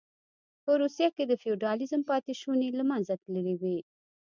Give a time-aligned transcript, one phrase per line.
[0.63, 3.77] په روسیه کې د فیوډالېزم پاتې شوني له منځه تللې وې